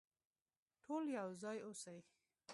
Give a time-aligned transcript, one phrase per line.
[0.83, 1.97] ټول يو ځای اوسئ.